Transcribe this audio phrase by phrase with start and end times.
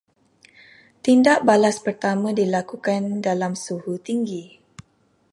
[1.05, 4.43] Tindak balas pertama dilakukan dalam suhu tinggi